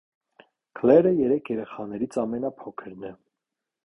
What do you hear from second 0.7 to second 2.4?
Քլերը երեք երեխաներից